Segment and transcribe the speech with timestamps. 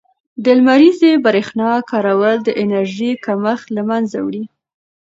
[0.43, 4.43] د لمریزې برښنا کارول د انرژۍ کمښت له منځه وړي.